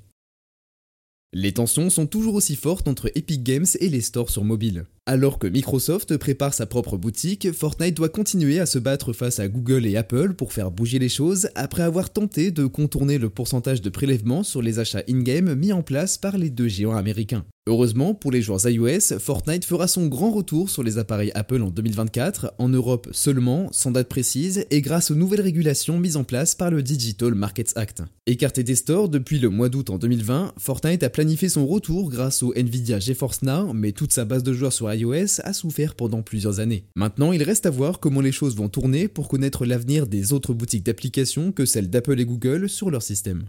Les 1.34 1.52
tensions 1.52 1.90
sont 1.90 2.06
toujours 2.06 2.36
aussi 2.36 2.56
fortes 2.56 2.88
entre 2.88 3.10
Epic 3.16 3.42
Games 3.42 3.66
et 3.80 3.90
les 3.90 4.02
stores 4.02 4.30
sur 4.30 4.44
mobile. 4.44 4.86
Alors 5.10 5.40
que 5.40 5.48
Microsoft 5.48 6.18
prépare 6.18 6.54
sa 6.54 6.66
propre 6.66 6.98
boutique, 6.98 7.54
Fortnite 7.54 7.96
doit 7.96 8.10
continuer 8.10 8.60
à 8.60 8.66
se 8.66 8.78
battre 8.78 9.14
face 9.14 9.40
à 9.40 9.48
Google 9.48 9.86
et 9.86 9.96
Apple 9.96 10.34
pour 10.34 10.52
faire 10.52 10.70
bouger 10.70 11.00
les 11.00 11.08
choses 11.08 11.48
après 11.56 11.84
avoir 11.84 12.10
tenté 12.10 12.52
de 12.52 12.66
contourner 12.66 13.18
le 13.18 13.30
pourcentage 13.30 13.82
de 13.82 13.90
prélèvement 13.90 14.44
sur 14.44 14.62
les 14.62 14.80
achats 14.80 15.04
in-game 15.10 15.56
mis 15.56 15.72
en 15.72 15.82
place 15.82 16.18
par 16.18 16.38
les 16.38 16.50
deux 16.50 16.68
géants 16.68 16.98
américains. 16.98 17.46
Heureusement, 17.68 18.14
pour 18.14 18.32
les 18.32 18.42
joueurs 18.42 18.66
iOS, 18.66 19.20
Fortnite 19.20 19.66
fera 19.66 19.90
son 19.90 20.08
grand 20.08 20.32
retour 20.32 20.70
sur 20.70 20.84
les 20.84 21.00
appareils 21.00 21.34
Apple 21.36 21.62
en 21.62 21.70
2024, 21.70 22.54
en 22.60 22.70
Europe 22.70 23.10
seulement, 23.12 23.68
sans 23.74 23.92
date 23.92 24.08
précise, 24.08 24.66
et 24.72 24.80
grâce 24.80 25.12
aux 25.12 25.16
nouvelles 25.16 25.42
régulations 25.42 26.00
mises 26.00 26.16
en 26.16 26.24
place 26.24 26.56
par 26.56 26.72
le 26.72 26.82
Digital 26.82 27.36
Markets 27.36 27.74
Act. 27.76 28.04
Écarté 28.26 28.64
des 28.64 28.76
stores 28.76 29.10
depuis 29.10 29.38
le 29.38 29.50
mois 29.50 29.68
d'août 29.68 29.90
en 29.90 29.98
2020, 29.98 30.54
Fortnite 30.58 31.04
a 31.04 31.10
planifié 31.10 31.50
son 31.50 31.68
retour 31.68 32.10
grâce 32.10 32.42
au 32.42 32.54
Nvidia 32.56 33.00
GeForce 33.00 33.42
Now, 33.42 33.74
mais 33.74 33.92
toute 33.92 34.14
sa 34.14 34.24
base 34.24 34.44
de 34.44 34.54
joueurs 34.54 34.72
sur 34.72 34.88
iOS 34.98 35.42
a 35.44 35.54
souffert 35.54 35.96
pendant 35.96 36.22
plusieurs 36.22 36.60
années. 36.60 36.86
Maintenant, 36.96 37.32
il 37.32 37.44
reste 37.44 37.66
à 37.66 37.70
voir 37.70 38.00
comment 38.00 38.22
les 38.22 38.32
choses 38.32 38.56
vont 38.56 38.70
tourner 38.70 39.08
pour 39.08 39.28
connaître 39.28 39.66
l'avenir 39.66 40.08
des 40.08 40.34
autres 40.34 40.54
boutiques 40.54 40.86
d'applications 40.86 41.52
que 41.52 41.66
celles 41.66 41.90
d'Apple 41.90 42.20
et 42.20 42.26
Google 42.26 42.70
sur 42.70 42.90
leur 42.90 43.04
système. 43.04 43.44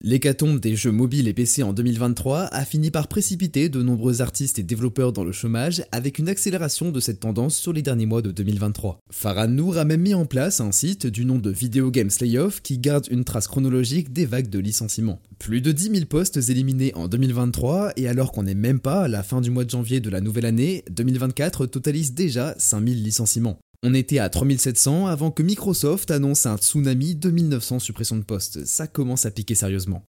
L'hécatombe 0.00 0.60
des 0.60 0.76
jeux 0.76 0.92
mobiles 0.92 1.26
et 1.26 1.34
PC 1.34 1.64
en 1.64 1.72
2023 1.72 2.42
a 2.42 2.64
fini 2.64 2.92
par 2.92 3.08
précipiter 3.08 3.68
de 3.68 3.82
nombreux 3.82 4.22
artistes 4.22 4.60
et 4.60 4.62
développeurs 4.62 5.12
dans 5.12 5.24
le 5.24 5.32
chômage 5.32 5.82
avec 5.90 6.20
une 6.20 6.28
accélération 6.28 6.92
de 6.92 7.00
cette 7.00 7.18
tendance 7.18 7.56
sur 7.56 7.72
les 7.72 7.82
derniers 7.82 8.06
mois 8.06 8.22
de 8.22 8.30
2023. 8.30 9.00
Farhan 9.10 9.48
Nour 9.48 9.76
a 9.76 9.84
même 9.84 10.02
mis 10.02 10.14
en 10.14 10.24
place 10.24 10.60
un 10.60 10.70
site 10.70 11.08
du 11.08 11.24
nom 11.24 11.38
de 11.38 11.50
Video 11.50 11.90
Games 11.90 12.12
Layoff 12.20 12.62
qui 12.62 12.78
garde 12.78 13.08
une 13.10 13.24
trace 13.24 13.48
chronologique 13.48 14.12
des 14.12 14.24
vagues 14.24 14.50
de 14.50 14.60
licenciements. 14.60 15.20
Plus 15.40 15.60
de 15.60 15.72
10 15.72 15.90
000 15.90 16.04
postes 16.06 16.36
éliminés 16.48 16.94
en 16.94 17.08
2023 17.08 17.94
et 17.96 18.06
alors 18.06 18.30
qu'on 18.30 18.44
n'est 18.44 18.54
même 18.54 18.78
pas 18.78 19.02
à 19.02 19.08
la 19.08 19.24
fin 19.24 19.40
du 19.40 19.50
mois 19.50 19.64
de 19.64 19.70
janvier 19.70 19.98
de 19.98 20.10
la 20.10 20.20
nouvelle 20.20 20.46
année, 20.46 20.84
2024 20.92 21.66
totalise 21.66 22.14
déjà 22.14 22.54
000 22.56 22.84
licenciements. 22.84 23.58
On 23.84 23.94
était 23.94 24.18
à 24.18 24.28
3700 24.28 25.06
avant 25.06 25.30
que 25.30 25.40
Microsoft 25.44 26.10
annonce 26.10 26.46
un 26.46 26.56
tsunami 26.56 27.14
de 27.14 27.30
1900 27.30 27.78
suppressions 27.78 28.16
de 28.16 28.24
postes. 28.24 28.64
Ça 28.64 28.88
commence 28.88 29.24
à 29.24 29.30
piquer 29.30 29.54
sérieusement. 29.54 30.02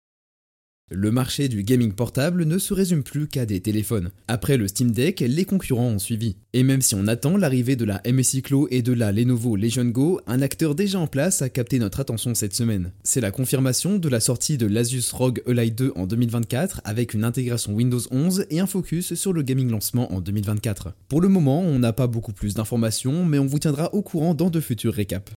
Le 0.90 1.12
marché 1.12 1.50
du 1.50 1.64
gaming 1.64 1.92
portable 1.92 2.46
ne 2.46 2.58
se 2.58 2.74
résume 2.74 3.04
plus 3.04 3.28
qu'à 3.28 3.46
des 3.46 3.60
téléphones. 3.60 4.10
Après 4.30 4.56
le 4.56 4.70
Steam 4.70 4.92
Deck, 4.92 5.20
les 5.20 5.44
concurrents 5.44 5.90
ont 5.90 6.00
suivi. 6.00 6.38
Et 6.54 6.64
même 6.64 6.82
si 6.82 6.96
on 6.96 7.08
attend 7.08 7.36
l'arrivée 7.36 7.76
de 7.76 7.84
la 7.84 8.02
MSI 8.10 8.42
Clo 8.42 8.70
et 8.72 8.82
de 8.82 8.94
la 8.94 9.12
Lenovo 9.12 9.58
Legion 9.58 9.84
Go, 9.84 10.22
un 10.28 10.42
acteur 10.42 10.76
déjà 10.76 10.98
en 10.98 11.08
place 11.08 11.42
a 11.42 11.50
capté 11.50 11.78
notre 11.78 12.00
attention 12.00 12.34
cette 12.36 12.56
semaine. 12.56 12.94
C'est 13.04 13.20
la 13.20 13.32
confirmation 13.32 13.98
de 13.98 14.08
la 14.08 14.22
sortie 14.22 14.58
de 14.58 14.66
l'Asus 14.66 15.12
ROG 15.12 15.42
Ally 15.46 15.72
2 15.72 15.92
en 15.98 16.08
2024 16.08 16.80
avec 16.86 17.14
une 17.14 17.26
intégration 17.26 17.74
Windows 17.74 18.00
11 18.10 18.46
et 18.50 18.62
un 18.62 18.66
focus 18.66 19.14
sur 19.14 19.34
le 19.34 19.42
gaming 19.42 19.70
lancement 19.70 20.14
en 20.14 20.22
2024. 20.22 20.94
Pour 21.10 21.20
le 21.20 21.28
moment, 21.28 21.64
on 21.64 21.80
n'a 21.80 21.92
pas 21.92 22.08
beaucoup 22.08 22.32
plus 22.32 22.54
d'informations, 22.54 23.26
mais 23.26 23.40
on 23.40 23.46
vous 23.46 23.60
tiendra 23.60 23.94
au 23.94 24.04
courant 24.04 24.34
dans 24.34 24.50
de 24.50 24.62
futurs 24.62 24.94
récaps. 24.94 25.34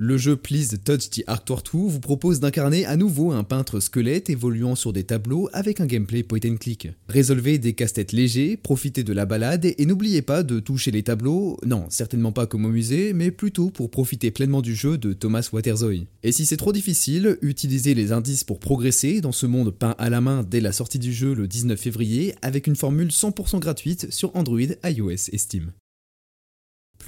Le 0.00 0.16
jeu 0.16 0.36
Please 0.36 0.78
Touch 0.84 1.10
the 1.10 1.24
Arctor 1.26 1.60
2 1.60 1.76
vous 1.88 1.98
propose 1.98 2.38
d'incarner 2.38 2.86
à 2.86 2.94
nouveau 2.94 3.32
un 3.32 3.42
peintre 3.42 3.80
squelette 3.80 4.30
évoluant 4.30 4.76
sur 4.76 4.92
des 4.92 5.02
tableaux 5.02 5.48
avec 5.52 5.80
un 5.80 5.86
gameplay 5.86 6.22
point 6.22 6.38
and 6.46 6.58
click. 6.60 6.86
Résolvez 7.08 7.58
des 7.58 7.72
casse-têtes 7.72 8.12
légers, 8.12 8.56
profitez 8.56 9.02
de 9.02 9.12
la 9.12 9.26
balade 9.26 9.64
et 9.66 9.86
n'oubliez 9.86 10.22
pas 10.22 10.44
de 10.44 10.60
toucher 10.60 10.92
les 10.92 11.02
tableaux, 11.02 11.56
non, 11.66 11.86
certainement 11.88 12.30
pas 12.30 12.46
comme 12.46 12.64
au 12.64 12.68
musée, 12.68 13.12
mais 13.12 13.32
plutôt 13.32 13.70
pour 13.70 13.90
profiter 13.90 14.30
pleinement 14.30 14.62
du 14.62 14.76
jeu 14.76 14.98
de 14.98 15.12
Thomas 15.12 15.48
Waterzoy. 15.52 16.06
Et 16.22 16.30
si 16.30 16.46
c'est 16.46 16.56
trop 16.56 16.72
difficile, 16.72 17.36
utilisez 17.42 17.94
les 17.94 18.12
indices 18.12 18.44
pour 18.44 18.60
progresser 18.60 19.20
dans 19.20 19.32
ce 19.32 19.46
monde 19.46 19.72
peint 19.72 19.96
à 19.98 20.10
la 20.10 20.20
main 20.20 20.44
dès 20.48 20.60
la 20.60 20.70
sortie 20.70 21.00
du 21.00 21.12
jeu 21.12 21.34
le 21.34 21.48
19 21.48 21.76
février 21.76 22.36
avec 22.40 22.68
une 22.68 22.76
formule 22.76 23.08
100% 23.08 23.58
gratuite 23.58 24.12
sur 24.12 24.36
Android, 24.36 24.60
iOS 24.84 25.30
et 25.32 25.38
Steam. 25.38 25.72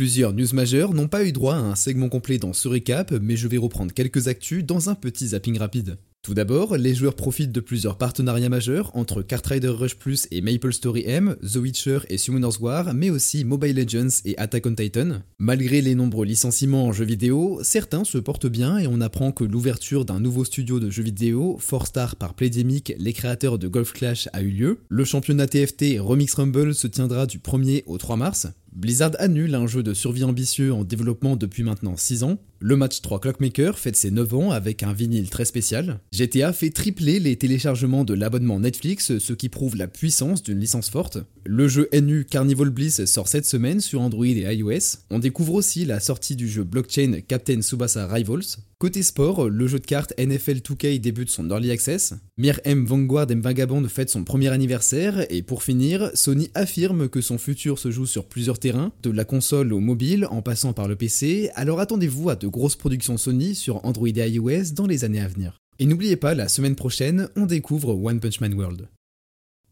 Plusieurs 0.00 0.32
news 0.32 0.54
majeures 0.54 0.94
n'ont 0.94 1.08
pas 1.08 1.26
eu 1.26 1.32
droit 1.32 1.56
à 1.56 1.58
un 1.58 1.74
segment 1.74 2.08
complet 2.08 2.38
dans 2.38 2.54
ce 2.54 2.68
récap, 2.68 3.12
mais 3.20 3.36
je 3.36 3.46
vais 3.46 3.58
reprendre 3.58 3.92
quelques 3.92 4.28
actus 4.28 4.64
dans 4.64 4.88
un 4.88 4.94
petit 4.94 5.28
zapping 5.28 5.58
rapide. 5.58 5.98
Tout 6.22 6.34
d'abord, 6.34 6.76
les 6.76 6.94
joueurs 6.94 7.16
profitent 7.16 7.50
de 7.50 7.60
plusieurs 7.60 7.96
partenariats 7.96 8.50
majeurs 8.50 8.94
entre 8.94 9.24
Rider 9.46 9.68
Rush 9.68 9.96
Plus 9.96 10.28
et 10.30 10.42
Maple 10.42 10.72
Story 10.72 11.02
M, 11.06 11.36
The 11.42 11.56
Witcher 11.56 12.00
et 12.10 12.18
Summoner's 12.18 12.60
War, 12.60 12.92
mais 12.92 13.08
aussi 13.08 13.42
Mobile 13.44 13.74
Legends 13.74 14.20
et 14.26 14.36
Attack 14.36 14.66
on 14.66 14.74
Titan. 14.74 15.22
Malgré 15.38 15.80
les 15.80 15.94
nombreux 15.94 16.26
licenciements 16.26 16.86
en 16.86 16.92
jeux 16.92 17.06
vidéo, 17.06 17.60
certains 17.62 18.04
se 18.04 18.18
portent 18.18 18.48
bien 18.48 18.76
et 18.76 18.86
on 18.86 19.00
apprend 19.00 19.32
que 19.32 19.44
l'ouverture 19.44 20.04
d'un 20.04 20.20
nouveau 20.20 20.44
studio 20.44 20.78
de 20.78 20.90
jeux 20.90 21.02
vidéo, 21.02 21.58
Star 21.84 22.16
par 22.16 22.34
Playdemic, 22.34 22.92
les 22.98 23.14
créateurs 23.14 23.58
de 23.58 23.68
Golf 23.68 23.94
Clash, 23.94 24.28
a 24.34 24.42
eu 24.42 24.50
lieu. 24.50 24.78
Le 24.90 25.04
championnat 25.04 25.46
TFT 25.46 25.98
Remix 25.98 26.34
Rumble 26.34 26.74
se 26.74 26.86
tiendra 26.86 27.24
du 27.24 27.38
1er 27.38 27.82
au 27.86 27.96
3 27.96 28.16
mars. 28.16 28.46
Blizzard 28.72 29.12
annule 29.18 29.54
un 29.54 29.66
jeu 29.66 29.82
de 29.82 29.94
survie 29.94 30.24
ambitieux 30.24 30.72
en 30.72 30.84
développement 30.84 31.36
depuis 31.36 31.62
maintenant 31.62 31.96
6 31.96 32.22
ans. 32.22 32.38
Le 32.62 32.76
match 32.76 33.00
3 33.00 33.20
Clockmaker 33.20 33.78
fête 33.78 33.96
ses 33.96 34.10
9 34.10 34.34
ans 34.34 34.50
avec 34.50 34.82
un 34.82 34.92
vinyle 34.92 35.30
très 35.30 35.46
spécial. 35.46 35.98
GTA 36.12 36.52
fait 36.52 36.70
tripler 36.70 37.18
les 37.18 37.36
téléchargements 37.36 38.04
de 38.04 38.12
l'abonnement 38.14 38.60
Netflix, 38.60 39.16
ce 39.18 39.32
qui 39.32 39.48
prouve 39.48 39.76
la 39.76 39.88
puissance 39.88 40.42
d'une 40.42 40.60
licence 40.60 40.90
forte. 40.90 41.18
Le 41.46 41.68
jeu 41.68 41.88
NU 41.94 42.26
Carnival 42.26 42.68
Bliss 42.68 43.06
sort 43.06 43.28
cette 43.28 43.46
semaine 43.46 43.80
sur 43.80 44.02
Android 44.02 44.26
et 44.26 44.54
iOS. 44.54 44.98
On 45.10 45.18
découvre 45.18 45.54
aussi 45.54 45.86
la 45.86 45.98
sortie 45.98 46.36
du 46.36 46.48
jeu 46.48 46.62
blockchain 46.62 47.20
Captain 47.26 47.62
Subasa 47.62 48.06
Rivals. 48.06 48.58
Côté 48.78 49.02
sport, 49.02 49.48
le 49.48 49.66
jeu 49.66 49.78
de 49.78 49.86
cartes 49.86 50.14
NFL 50.18 50.58
2K 50.58 51.00
débute 51.00 51.28
son 51.28 51.50
early 51.50 51.70
access. 51.70 52.14
Mir 52.38 52.60
M 52.64 52.86
Vanguard 52.86 53.30
M 53.30 53.40
Vagabond 53.40 53.86
fête 53.88 54.08
son 54.08 54.24
premier 54.24 54.48
anniversaire 54.48 55.26
et 55.30 55.42
pour 55.42 55.62
finir, 55.62 56.10
Sony 56.14 56.50
affirme 56.54 57.08
que 57.08 57.20
son 57.20 57.36
futur 57.36 57.78
se 57.78 57.90
joue 57.90 58.06
sur 58.06 58.26
plusieurs 58.26 58.58
terrains, 58.60 58.92
de 59.02 59.10
la 59.10 59.24
console 59.24 59.72
au 59.72 59.80
mobile 59.80 60.26
en 60.30 60.42
passant 60.42 60.72
par 60.72 60.86
le 60.86 60.94
PC, 60.94 61.50
alors 61.54 61.80
attendez-vous 61.80 62.30
à 62.30 62.36
de 62.36 62.46
grosses 62.46 62.76
productions 62.76 63.16
Sony 63.16 63.54
sur 63.54 63.84
Android 63.84 64.08
et 64.08 64.28
iOS 64.28 64.72
dans 64.74 64.86
les 64.86 65.04
années 65.04 65.20
à 65.20 65.28
venir. 65.28 65.58
Et 65.78 65.86
n'oubliez 65.86 66.16
pas, 66.16 66.34
la 66.34 66.48
semaine 66.48 66.76
prochaine, 66.76 67.28
on 67.36 67.46
découvre 67.46 67.94
One 67.94 68.20
Punch 68.20 68.40
Man 68.40 68.54
World. 68.54 68.88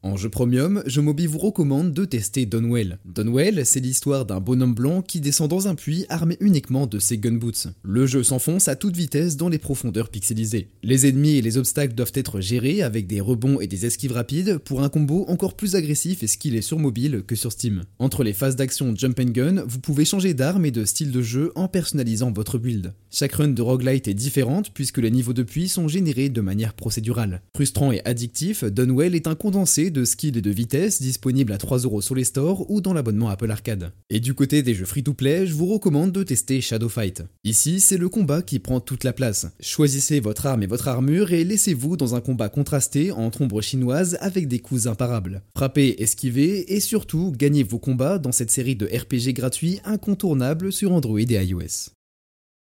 En 0.05 0.17
jeu 0.17 0.28
premium, 0.28 0.85
je 0.87 1.00
Mobi 1.00 1.26
vous 1.26 1.38
recommande 1.38 1.93
de 1.93 2.05
tester 2.05 2.47
Donwell. 2.47 3.00
Donwell, 3.05 3.67
c'est 3.67 3.81
l'histoire 3.81 4.26
d'un 4.26 4.38
bonhomme 4.38 4.75
blanc 4.75 5.02
qui 5.02 5.21
descend 5.21 5.50
dans 5.50 5.67
un 5.67 5.75
puits 5.75 6.07
armé 6.09 6.37
uniquement 6.38 6.87
de 6.87 7.00
ses 7.00 7.19
gunboots. 7.19 7.67
Le 7.83 8.07
jeu 8.07 8.23
s'enfonce 8.23 8.69
à 8.69 8.76
toute 8.76 8.97
vitesse 8.97 9.37
dans 9.37 9.49
les 9.49 9.59
profondeurs 9.59 10.09
pixelisées. 10.09 10.69
Les 10.85 11.09
ennemis 11.09 11.35
et 11.35 11.43
les 11.43 11.59
obstacles 11.59 11.97
doivent 11.97 12.12
être 12.14 12.40
gérés 12.40 12.81
avec 12.81 13.09
des 13.09 13.21
rebonds 13.21 13.61
et 13.61 13.67
des 13.67 13.87
esquives 13.87 14.12
rapides 14.12 14.59
pour 14.59 14.85
un 14.85 14.88
combo 14.88 15.25
encore 15.26 15.57
plus 15.57 15.75
agressif 15.75 16.23
et 16.23 16.28
skillé 16.28 16.62
sur 16.62 16.78
mobile 16.78 17.25
que 17.26 17.35
sur 17.35 17.50
Steam. 17.50 17.83
Entre 17.99 18.23
les 18.23 18.33
phases 18.33 18.55
d'action 18.55 18.95
jump 18.95 19.19
and 19.19 19.33
gun, 19.33 19.64
vous 19.67 19.81
pouvez 19.81 20.05
changer 20.05 20.33
d'arme 20.33 20.64
et 20.64 20.71
de 20.71 20.85
style 20.85 21.11
de 21.11 21.23
jeu 21.23 21.50
en 21.57 21.67
personnalisant 21.67 22.31
votre 22.31 22.59
build. 22.59 22.95
Chaque 23.11 23.33
run 23.33 23.49
de 23.49 23.62
roguelite 23.62 24.07
est 24.07 24.14
différente 24.14 24.71
puisque 24.73 24.99
les 24.99 25.11
niveaux 25.11 25.33
de 25.33 25.43
puits 25.43 25.69
sont 25.69 25.88
générés 25.88 26.28
de 26.28 26.40
manière 26.40 26.75
procédurale. 26.75 27.43
Frustrant 27.57 27.90
et 27.90 28.00
addictif, 28.05 28.62
Donwell 28.62 29.17
est 29.17 29.26
un 29.26 29.35
condensé 29.35 29.88
de 29.90 30.04
skill 30.04 30.37
et 30.37 30.42
de 30.42 30.50
vitesse 30.50 31.00
disponible 31.00 31.52
à 31.52 31.57
3€ 31.57 32.00
sur 32.00 32.14
les 32.14 32.25
stores 32.25 32.71
ou 32.71 32.80
dans 32.80 32.92
l'abonnement 32.92 33.28
Apple 33.28 33.50
Arcade. 33.50 33.92
Et 34.11 34.21
du 34.21 34.35
côté 34.35 34.62
des 34.62 34.75
jeux 34.75 34.85
free-to-play, 34.85 35.47
je 35.47 35.54
vous 35.54 35.66
recommande 35.66 36.12
de 36.12 36.23
tester 36.23 36.61
Shadow 36.61 36.88
Fight. 36.88 37.23
Ici, 37.45 37.80
c'est 37.80 37.97
le 37.97 38.09
combat 38.09 38.42
qui 38.42 38.59
prend 38.59 38.80
toute 38.80 39.04
la 39.04 39.12
place. 39.12 39.47
Choisissez 39.61 40.21
votre 40.21 40.47
arme 40.47 40.62
et 40.62 40.66
votre 40.66 40.88
armure 40.88 41.33
et 41.33 41.45
laissez-vous 41.45 41.97
dans 41.97 42.14
un 42.14 42.21
combat 42.21 42.49
contrasté 42.49 43.12
entre 43.12 43.42
ombres 43.42 43.62
chinoises 43.62 44.18
avec 44.21 44.49
des 44.49 44.61
coups 44.61 44.87
imparables. 44.87 45.42
Frappez, 45.57 46.02
esquivez 46.02 46.75
et 46.75 46.80
surtout 46.80 47.33
gagnez 47.37 47.62
vos 47.62 47.78
combats 47.78 48.18
dans 48.18 48.33
cette 48.33 48.50
série 48.50 48.76
de 48.76 48.87
RPG 48.87 49.35
gratuits 49.35 49.80
incontournables 49.85 50.73
sur 50.73 50.92
Android 50.92 51.18
et 51.18 51.45
iOS. 51.45 51.98